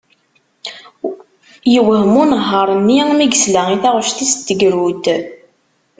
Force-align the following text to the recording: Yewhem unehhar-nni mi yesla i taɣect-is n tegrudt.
Yewhem 1.73 2.13
unehhar-nni 2.21 2.99
mi 3.17 3.25
yesla 3.31 3.61
i 3.75 3.77
taɣect-is 3.83 4.33
n 4.37 4.39
tegrudt. 4.47 5.05